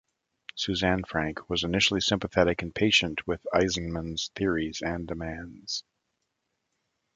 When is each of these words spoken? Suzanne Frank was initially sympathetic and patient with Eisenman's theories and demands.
Suzanne 0.55 1.03
Frank 1.03 1.47
was 1.47 1.63
initially 1.63 2.01
sympathetic 2.01 2.63
and 2.63 2.73
patient 2.73 3.27
with 3.27 3.45
Eisenman's 3.53 4.31
theories 4.35 4.81
and 4.81 5.07
demands. 5.07 5.83